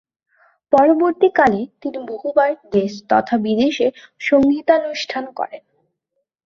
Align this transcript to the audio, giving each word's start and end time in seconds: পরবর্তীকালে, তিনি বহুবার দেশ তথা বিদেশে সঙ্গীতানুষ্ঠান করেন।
পরবর্তীকালে, 0.73 1.61
তিনি 1.81 1.97
বহুবার 2.07 2.51
দেশ 2.71 2.91
তথা 3.09 3.35
বিদেশে 3.37 3.87
সঙ্গীতানুষ্ঠান 4.19 5.23
করেন। 5.31 5.63